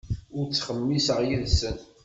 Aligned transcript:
Ur 0.37 0.45
ttxemmiseɣ 0.47 1.17
yid-sen. 1.27 1.77